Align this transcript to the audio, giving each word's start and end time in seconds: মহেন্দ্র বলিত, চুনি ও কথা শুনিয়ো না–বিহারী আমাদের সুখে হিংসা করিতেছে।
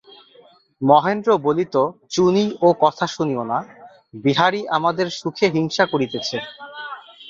মহেন্দ্র 0.81 1.29
বলিত, 1.45 1.75
চুনি 2.13 2.45
ও 2.61 2.69
কথা 2.83 3.05
শুনিয়ো 3.15 3.43
না–বিহারী 3.51 4.61
আমাদের 4.77 5.07
সুখে 5.19 5.47
হিংসা 5.55 5.83
করিতেছে। 5.91 6.37